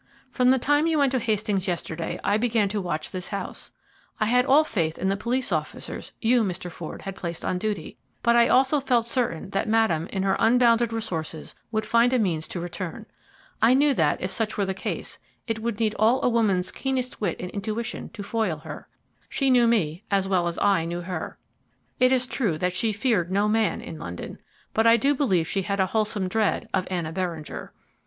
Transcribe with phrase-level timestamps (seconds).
[0.31, 3.71] From the time you went to Hastings yesterday I began to watch this house.
[4.19, 6.71] I had all faith in the police officers you, Mr.
[6.71, 10.91] Ford, had placed on duty, but I also felt certain that Madame, in her unbounded
[10.91, 13.05] resources, would find a means to return.
[13.61, 17.21] I knew that, if such were the case, it would need all a woman's keenest
[17.21, 18.87] wit and intuition to foil her.
[19.29, 21.37] She knew me as well as I knew her.
[21.99, 24.39] It is true that she feared no man in London,
[24.73, 27.71] but I do believe she had a wholesome dread of Anna Beringer.